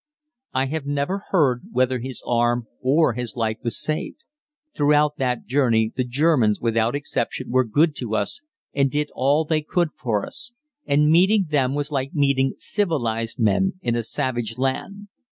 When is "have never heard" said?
0.65-1.61